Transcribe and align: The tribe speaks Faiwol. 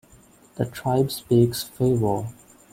The 0.55 0.65
tribe 0.65 1.11
speaks 1.11 1.63
Faiwol. 1.63 2.33